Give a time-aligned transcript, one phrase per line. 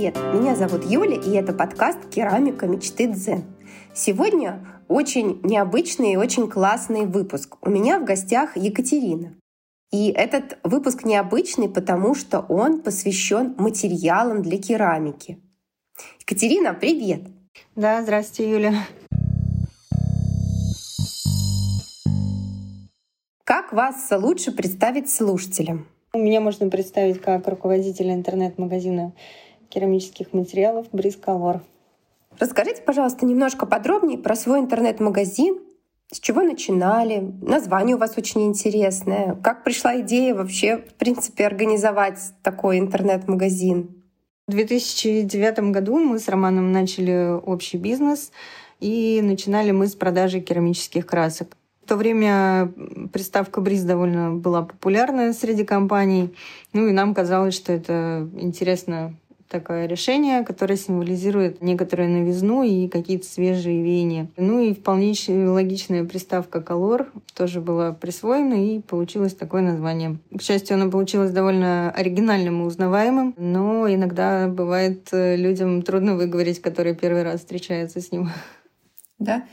[0.00, 0.16] привет!
[0.32, 3.44] Меня зовут Юля, и это подкаст «Керамика мечты Дзен».
[3.92, 7.58] Сегодня очень необычный и очень классный выпуск.
[7.60, 9.34] У меня в гостях Екатерина.
[9.92, 15.38] И этот выпуск необычный, потому что он посвящен материалам для керамики.
[16.20, 17.24] Екатерина, привет!
[17.76, 18.72] Да, здравствуйте, Юля.
[23.44, 25.86] Как вас лучше представить слушателям?
[26.14, 29.12] Меня можно представить как руководителя интернет-магазина
[29.70, 31.62] керамических материалов Брисколор.
[32.38, 35.58] Расскажите, пожалуйста, немножко подробнее про свой интернет-магазин,
[36.12, 37.32] с чего начинали?
[37.40, 39.36] Название у вас очень интересное.
[39.44, 44.02] Как пришла идея вообще, в принципе, организовать такой интернет-магазин?
[44.48, 48.32] В 2009 году мы с Романом начали общий бизнес,
[48.80, 51.56] и начинали мы с продажи керамических красок
[51.90, 52.72] то время
[53.12, 56.32] приставка Бриз довольно была популярна среди компаний.
[56.72, 59.16] Ну и нам казалось, что это интересно
[59.50, 64.28] такое решение, которое символизирует некоторую новизну и какие-то свежие веяния.
[64.36, 70.18] Ну и вполне логичная приставка Color тоже была присвоена и получилось такое название.
[70.36, 76.62] К счастью, оно получилось довольно оригинальным и узнаваемым, но иногда бывает э, людям трудно выговорить,
[76.62, 78.30] которые первый раз встречаются с ним.
[79.18, 79.44] Да,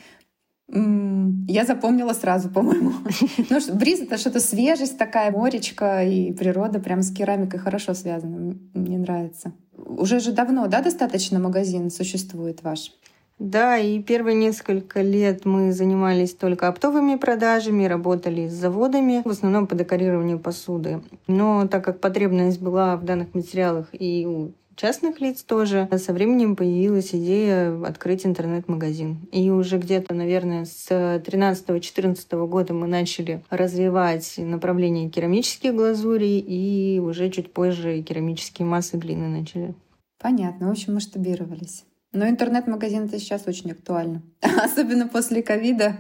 [0.69, 2.91] я запомнила сразу, по-моему.
[3.49, 8.55] Ну, бриз— это что-то свежесть такая, моречка, и природа прям с керамикой хорошо связана.
[8.73, 9.53] Мне нравится.
[9.77, 12.91] Уже же давно, да, достаточно магазин существует ваш?
[13.39, 19.67] Да, и первые несколько лет мы занимались только оптовыми продажами, работали с заводами, в основном
[19.67, 21.03] по декорированию посуды.
[21.27, 26.55] Но так как потребность была в данных материалах и у частных лиц тоже, со временем
[26.55, 29.27] появилась идея открыть интернет-магазин.
[29.31, 37.29] И уже где-то, наверное, с 13-14 года мы начали развивать направление керамических глазурей и уже
[37.29, 39.75] чуть позже керамические массы глины начали.
[40.19, 41.83] Понятно, в общем, масштабировались.
[42.13, 45.97] Но интернет-магазин это сейчас очень актуально, особенно после ковида.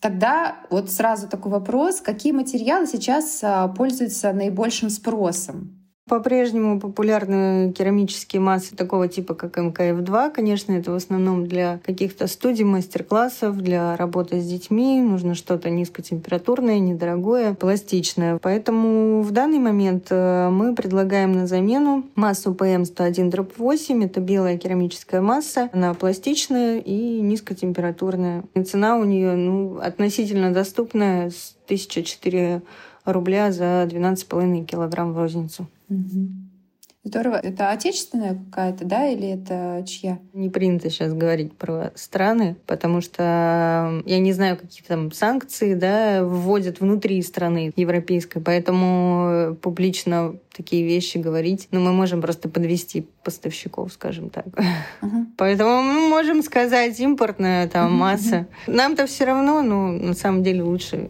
[0.00, 5.79] Тогда вот сразу такой вопрос, какие материалы сейчас а, пользуются наибольшим спросом?
[6.08, 10.32] По-прежнему популярны керамические массы такого типа, как МКФ-2.
[10.32, 15.00] Конечно, это в основном для каких-то студий, мастер-классов, для работы с детьми.
[15.00, 18.40] Нужно что-то низкотемпературное, недорогое, пластичное.
[18.42, 24.04] Поэтому в данный момент э, мы предлагаем на замену массу PM101-8.
[24.04, 25.70] Это белая керамическая масса.
[25.72, 28.42] Она пластичная и низкотемпературная.
[28.54, 32.62] И цена у нее ну, относительно доступная с 1004
[33.12, 35.66] рубля за 12,5 килограмм в розницу.
[35.88, 36.28] Угу.
[37.02, 37.36] Здорово.
[37.36, 40.18] Это отечественная какая-то, да, или это чья?
[40.34, 46.22] Не принято сейчас говорить про страны, потому что я не знаю, какие там санкции, да,
[46.22, 53.90] вводят внутри страны европейской, поэтому публично такие вещи говорить, ну, мы можем просто подвести поставщиков,
[53.94, 54.46] скажем так.
[54.48, 55.24] Uh-huh.
[55.38, 58.46] Поэтому мы можем сказать импортная там масса.
[58.66, 61.08] Нам-то все равно, но на самом деле лучше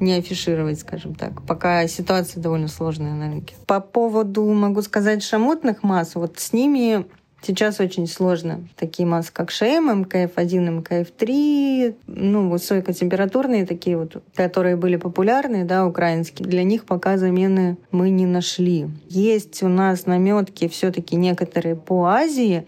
[0.00, 3.54] не афишировать, скажем так, пока ситуация довольно сложная на рынке.
[3.66, 7.06] По поводу, могу сказать, шамотных масс, вот с ними
[7.46, 8.66] Сейчас очень сложно.
[8.76, 16.48] Такие массы, как ШМ, МКФ-1, МКФ-3, ну, высокотемпературные такие вот, которые были популярны, да, украинские,
[16.48, 18.88] для них пока замены мы не нашли.
[19.08, 22.66] Есть у нас наметки все таки некоторые по Азии.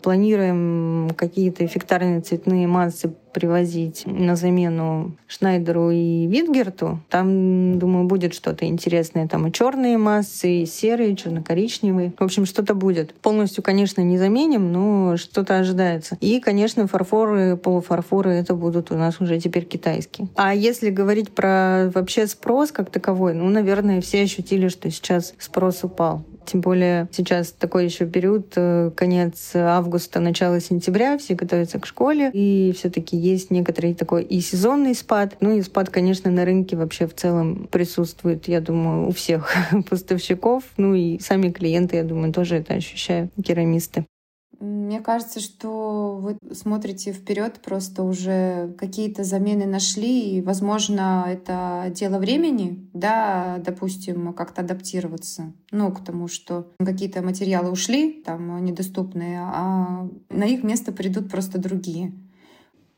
[0.00, 7.00] Планируем какие-то эффектарные цветные массы привозить на замену Шнайдеру и Витгерту.
[7.08, 9.28] Там, думаю, будет что-то интересное.
[9.28, 12.12] Там и черные массы, и серые, черно-коричневые.
[12.18, 13.14] В общем, что-то будет.
[13.14, 16.16] Полностью, конечно, не заменим, но что-то ожидается.
[16.20, 20.28] И, конечно, фарфоры, полуфарфоры, это будут у нас уже теперь китайские.
[20.36, 25.84] А если говорить про вообще спрос как таковой, ну, наверное, все ощутили, что сейчас спрос
[25.84, 26.24] упал.
[26.50, 32.28] Тем более сейчас такой еще период, э, конец августа, начало сентября, все готовятся к школе,
[32.32, 35.36] и все-таки есть некоторый такой и сезонный спад.
[35.40, 39.54] Ну и спад, конечно, на рынке вообще в целом присутствует, я думаю, у всех
[39.88, 40.64] поставщиков.
[40.76, 44.06] Ну и сами клиенты, я думаю, тоже это ощущают, керамисты.
[44.60, 52.18] Мне кажется, что вы смотрите вперед, просто уже какие-то замены нашли, и, возможно, это дело
[52.18, 60.06] времени, да, допустим, как-то адаптироваться, ну, к тому, что какие-то материалы ушли, там, недоступные, а
[60.28, 62.12] на их место придут просто другие.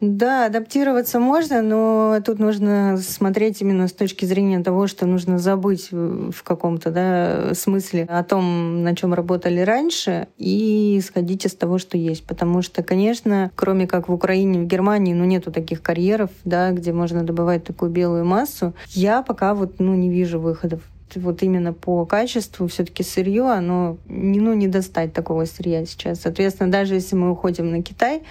[0.03, 5.93] Да, адаптироваться можно, но тут нужно смотреть именно с точки зрения того, что нужно забыть
[5.93, 11.97] в каком-то да, смысле о том, на чем работали раньше, и исходить из того, что
[11.97, 12.27] есть.
[12.27, 16.93] Потому что, конечно, кроме как в Украине, в Германии, ну, нету таких карьеров, да, где
[16.93, 18.75] можно добывать такую белую массу.
[18.89, 20.81] Я пока вот ну, не вижу выходов
[21.17, 26.21] вот именно по качеству все-таки сырье, оно не, ну, не достать такого сырья сейчас.
[26.21, 28.23] Соответственно, даже если мы уходим на Китай,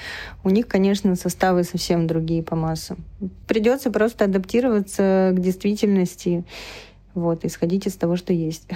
[0.44, 3.04] у них, конечно, составы совсем другие по массам.
[3.48, 6.44] Придется просто адаптироваться к действительности,
[7.14, 8.68] вот, исходить из того, что есть.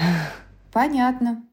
[0.71, 1.43] Понятно.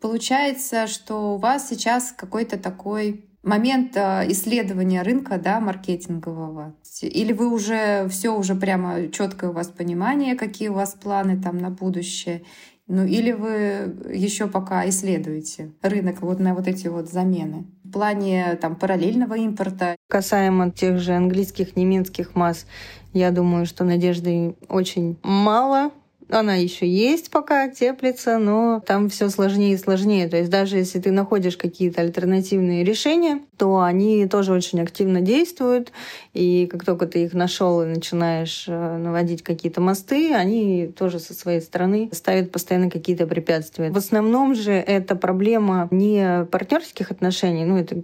[0.00, 6.74] Получается, что у вас сейчас какой-то такой момент э, исследования рынка, да, маркетингового?
[7.00, 11.58] Или вы уже все уже прямо четкое у вас понимание, какие у вас планы там
[11.58, 12.42] на будущее?
[12.88, 18.56] Ну или вы еще пока исследуете рынок вот на вот эти вот замены в плане
[18.60, 19.96] там параллельного импорта?
[20.08, 22.66] Касаемо тех же английских, немецких масс,
[23.12, 25.90] я думаю, что надежды очень мало
[26.28, 30.28] она еще есть пока, теплится, но там все сложнее и сложнее.
[30.28, 35.92] То есть даже если ты находишь какие-то альтернативные решения, то они тоже очень активно действуют.
[36.34, 41.34] И как только ты их нашел и начинаешь э, наводить какие-то мосты, они тоже со
[41.34, 43.90] своей стороны ставят постоянно какие-то препятствия.
[43.90, 48.02] В основном же это проблема не партнерских отношений, ну это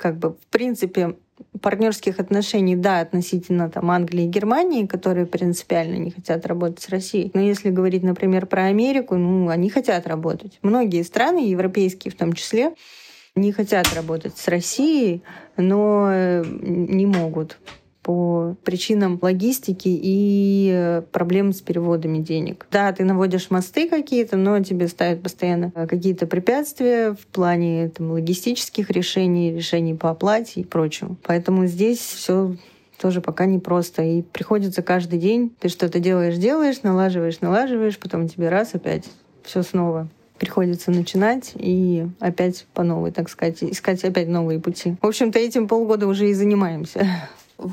[0.00, 1.16] как бы в принципе
[1.60, 7.30] партнерских отношений, да, относительно там Англии и Германии, которые принципиально не хотят работать с Россией.
[7.34, 10.58] Но если говорить, например, про Америку, ну, они хотят работать.
[10.62, 12.72] Многие страны, европейские в том числе,
[13.34, 15.22] не хотят работать с Россией,
[15.56, 17.58] но э, не могут
[18.02, 22.66] по причинам логистики и э, проблем с переводами денег.
[22.70, 28.12] Да, ты наводишь мосты какие-то, но тебе ставят постоянно э, какие-то препятствия в плане там,
[28.12, 31.16] логистических решений, решений по оплате и прочего.
[31.24, 32.56] Поэтому здесь все
[33.00, 34.02] тоже пока непросто.
[34.02, 39.06] И приходится каждый день, ты что-то делаешь, делаешь, налаживаешь, налаживаешь, потом тебе раз опять
[39.42, 40.08] все снова
[40.38, 44.96] приходится начинать и опять по новой, так сказать, искать опять новые пути.
[45.02, 47.06] В общем-то, этим полгода уже и занимаемся.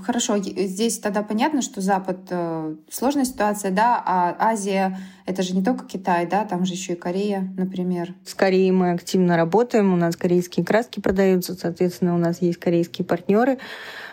[0.03, 5.63] Хорошо, здесь тогда понятно, что Запад э, сложная ситуация, да, а Азия это же не
[5.63, 8.13] только Китай, да, там же еще и Корея, например.
[8.25, 13.05] С Кореей мы активно работаем, у нас корейские краски продаются, соответственно, у нас есть корейские
[13.05, 13.57] партнеры.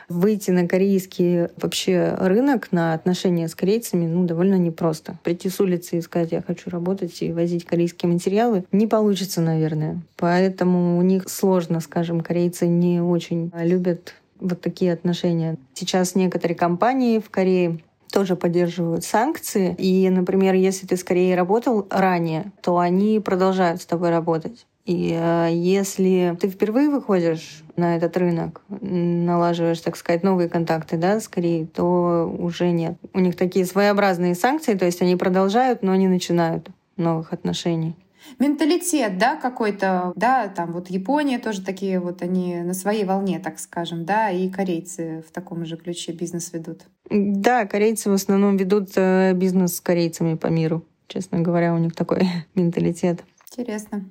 [0.09, 5.17] Выйти на корейский вообще рынок, на отношения с корейцами, ну, довольно непросто.
[5.23, 10.03] Прийти с улицы и сказать, я хочу работать и возить корейские материалы, не получится, наверное.
[10.17, 15.57] Поэтому у них сложно, скажем, корейцы не очень любят вот такие отношения.
[15.75, 17.81] Сейчас некоторые компании в Корее
[18.13, 19.75] тоже поддерживают санкции.
[19.77, 24.67] И, например, если ты с Кореей работал ранее, то они продолжают с тобой работать.
[24.85, 31.19] И э, если ты впервые выходишь на этот рынок, налаживаешь, так сказать, новые контакты да,
[31.19, 32.97] с Кореей, то уже нет.
[33.15, 37.97] У них такие своеобразные санкции, то есть они продолжают, но не начинают новых отношений
[38.39, 43.59] менталитет, да, какой-то, да, там вот Япония тоже такие вот, они на своей волне, так
[43.59, 46.83] скажем, да, и корейцы в таком же ключе бизнес ведут.
[47.11, 50.85] Да, корейцы в основном ведут э, бизнес с корейцами по миру.
[51.07, 53.25] Честно говоря, у них такой менталитет.
[53.51, 54.05] Интересно.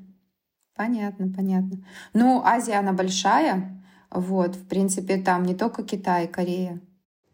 [0.75, 1.77] Понятно, понятно.
[2.13, 3.79] Ну, Азия, она большая.
[4.09, 6.79] Вот, в принципе, там не только Китай, Корея.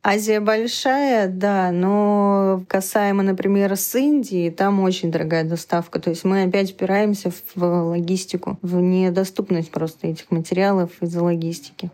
[0.02, 6.00] Азия большая, да, но касаемо, например, с Индией, там очень дорогая доставка.
[6.00, 11.92] То есть мы опять упираемся в логистику, в недоступность просто этих материалов из-за логистики.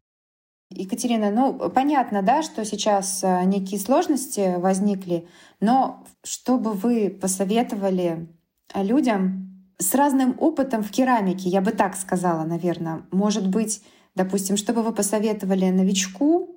[0.70, 5.28] Екатерина, ну понятно, да, что сейчас э, некие сложности возникли,
[5.60, 8.28] но что бы вы посоветовали
[8.74, 13.84] людям с разным опытом в керамике, я бы так сказала, наверное, может быть,
[14.16, 16.56] допустим, что бы вы посоветовали новичку,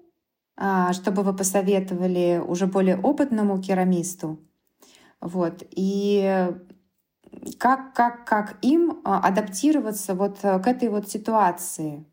[0.61, 4.39] а, чтобы вы посоветовали уже более опытному керамисту.
[5.21, 5.63] Вот.
[5.71, 6.49] И
[7.59, 12.05] как, как, как им а, адаптироваться вот к этой вот ситуации?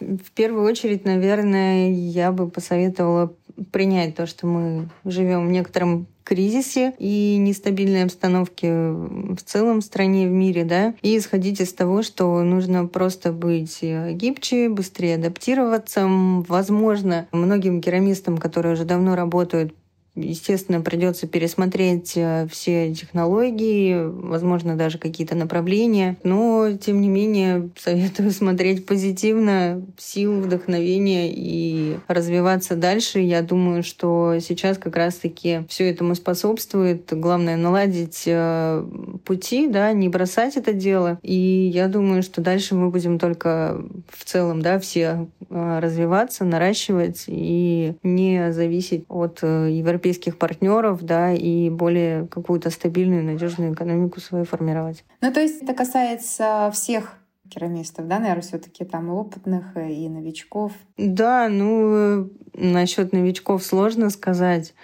[0.00, 3.36] В первую очередь, наверное, я бы посоветовала
[3.70, 10.28] принять то, что мы живем в некотором кризисе и нестабильной обстановке в целом в стране,
[10.28, 16.06] в мире, да, и исходить из того, что нужно просто быть гибче, быстрее адаптироваться.
[16.06, 19.74] Возможно, многим керамистам, которые уже давно работают,
[20.14, 26.18] Естественно, придется пересмотреть э, все технологии, возможно, даже какие-то направления.
[26.22, 33.20] Но, тем не менее, советую смотреть позитивно, сил, вдохновения и развиваться дальше.
[33.20, 37.10] Я думаю, что сейчас как раз-таки все этому способствует.
[37.10, 38.84] Главное наладить э,
[39.24, 41.18] пути, да, не бросать это дело.
[41.22, 47.24] И я думаю, что дальше мы будем только в целом, да, все э, развиваться, наращивать
[47.28, 54.44] и не зависеть от европейских европейских партнеров, да, и более какую-то стабильную, надежную экономику свою
[54.44, 55.04] формировать.
[55.20, 57.14] Ну, то есть это касается всех
[57.48, 60.72] керамистов, да, наверное, все-таки там и опытных, и новичков.
[60.96, 64.74] Да, ну, насчет новичков сложно сказать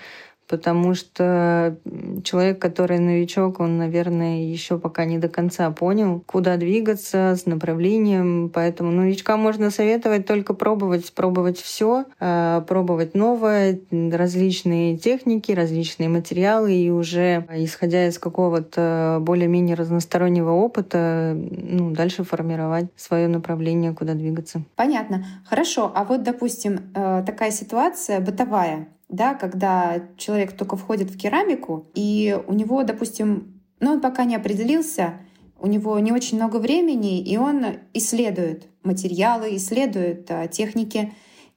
[0.48, 1.76] потому что
[2.24, 8.50] человек, который новичок, он, наверное, еще пока не до конца понял, куда двигаться с направлением.
[8.52, 16.74] Поэтому новичкам можно советовать только пробовать, пробовать все, а, пробовать новое, различные техники, различные материалы,
[16.74, 24.62] и уже исходя из какого-то более-менее разностороннего опыта, ну, дальше формировать свое направление, куда двигаться.
[24.76, 25.24] Понятно.
[25.44, 25.92] Хорошо.
[25.94, 32.38] А вот, допустим, э, такая ситуация бытовая да, когда человек только входит в керамику, и
[32.46, 35.20] у него, допустим, ну, он пока не определился,
[35.58, 41.12] у него не очень много времени, и он исследует материалы, исследует а, техники,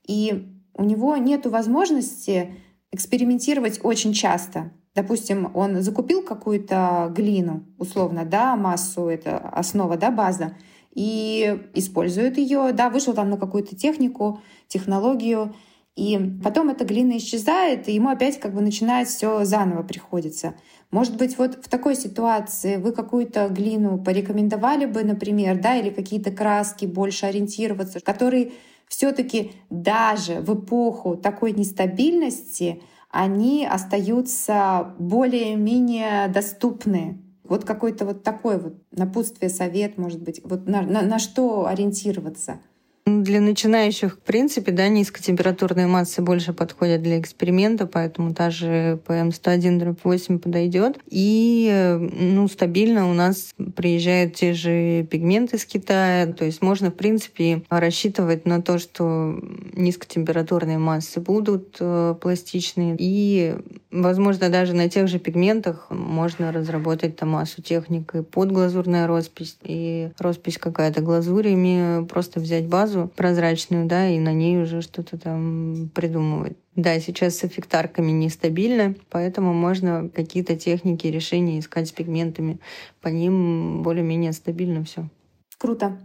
[0.07, 2.55] и у него нет возможности
[2.91, 4.71] экспериментировать очень часто.
[4.95, 10.57] Допустим, он закупил какую-то глину, условно, да, массу, это основа, да, база,
[10.93, 15.55] и использует ее, да, вышел там на какую-то технику, технологию,
[16.01, 20.55] и потом эта глина исчезает, и ему опять как бы начинает все заново приходится.
[20.89, 26.31] Может быть, вот в такой ситуации вы какую-то глину порекомендовали бы, например, да, или какие-то
[26.31, 28.53] краски больше ориентироваться, которые
[28.87, 32.81] все-таки даже в эпоху такой нестабильности
[33.11, 37.21] они остаются более-менее доступны.
[37.43, 42.59] Вот какой-то вот такой вот напутствие, совет, может быть, вот на, на, на что ориентироваться—
[43.19, 50.39] для начинающих, в принципе, да, низкотемпературные массы больше подходят для эксперимента, поэтому та же PM101-8
[50.39, 50.99] подойдет.
[51.07, 56.95] И ну, стабильно у нас приезжают те же пигменты с Китая, то есть можно, в
[56.95, 59.39] принципе, рассчитывать на то, что
[59.73, 62.95] низкотемпературные массы будут э, пластичные.
[62.97, 63.55] И,
[63.91, 70.11] возможно, даже на тех же пигментах можно разработать там массу техник и подглазурная роспись, и
[70.17, 76.57] роспись какая-то глазурями, просто взять базу, прозрачную, да, и на ней уже что-то там придумывать.
[76.75, 82.59] Да, сейчас с эффектарками нестабильно, поэтому можно какие-то техники, решения искать с пигментами.
[83.01, 85.09] По ним более-менее стабильно все.
[85.57, 85.97] Круто.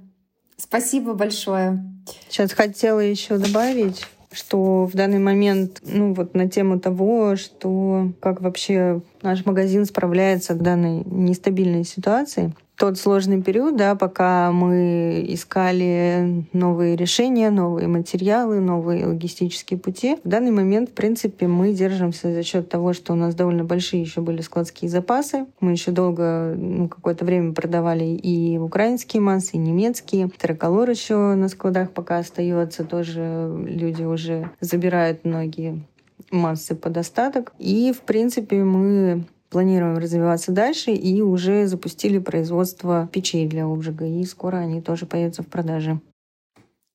[0.57, 1.85] Спасибо большое.
[2.29, 8.41] Сейчас хотела еще добавить, что в данный момент, ну вот на тему того, что как
[8.41, 16.45] вообще наш магазин справляется в данной нестабильной ситуации тот сложный период, да, пока мы искали
[16.53, 20.19] новые решения, новые материалы, новые логистические пути.
[20.23, 24.03] В данный момент, в принципе, мы держимся за счет того, что у нас довольно большие
[24.03, 25.47] еще были складские запасы.
[25.61, 30.29] Мы еще долго, ну, какое-то время продавали и украинские массы, и немецкие.
[30.29, 35.83] Триколор еще на складах пока остается, тоже люди уже забирают многие
[36.31, 37.53] массы по достаток.
[37.59, 44.25] И, в принципе, мы планируем развиваться дальше и уже запустили производство печей для обжига, и
[44.25, 46.01] скоро они тоже появятся в продаже.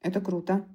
[0.01, 0.65] Это круто.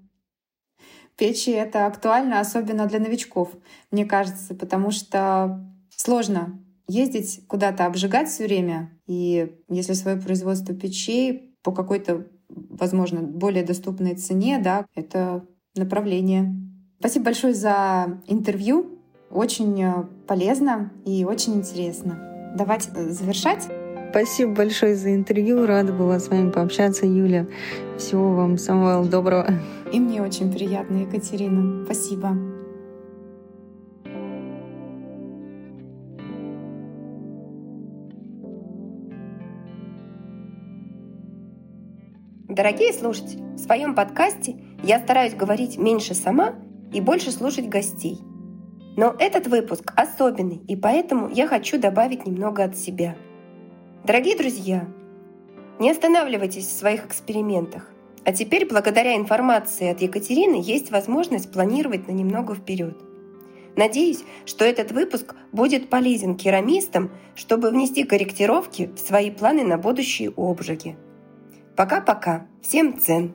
[1.17, 3.53] Печи— это актуально, особенно для новичков,
[3.91, 8.91] мне кажется, потому что сложно ездить куда-то обжигать все время.
[9.07, 16.55] И если свое производство печей по какой-то, возможно, более доступной цене, да, это направление.
[16.99, 18.99] Спасибо большое за интервью.
[19.31, 22.53] Очень э, полезно и очень интересно.
[22.57, 23.69] Давайте э, завершать.
[24.11, 25.67] Спасибо большое за интервью.
[25.67, 27.47] Рада была с вами пообщаться, Юля.
[27.99, 29.47] Всего вам самого доброго.
[29.93, 31.85] И мне очень приятно, Екатерина.
[31.85, 32.37] Спасибо.
[42.49, 46.55] Дорогие слушатели, в своем подкасте я стараюсь говорить меньше сама
[46.93, 48.21] и больше слушать гостей–
[48.97, 53.15] но этот выпуск особенный, и поэтому я хочу добавить немного от себя.
[54.05, 54.89] Дорогие друзья,
[55.79, 57.91] не останавливайтесь в своих экспериментах.
[58.25, 62.97] А теперь, благодаря информации от Екатерины, есть возможность планировать на немного вперед.
[63.77, 70.33] Надеюсь, что этот выпуск будет полезен керамистам, чтобы внести корректировки в свои планы на будущие
[70.35, 70.97] обжиги.
[71.77, 72.47] Пока-пока.
[72.63, 73.35] Всем цен!